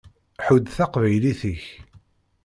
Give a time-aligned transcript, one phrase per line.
[0.45, 1.65] Ḥudd taqbaylit-ik.